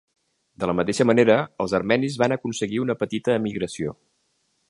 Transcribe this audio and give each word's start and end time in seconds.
De 0.61 0.69
la 0.69 0.73
mateixa 0.77 1.05
manera, 1.09 1.35
els 1.65 1.75
armenis 1.81 2.17
van 2.23 2.35
aconseguir 2.37 2.81
una 2.87 2.97
petita 3.05 3.39
emigració. 3.43 3.97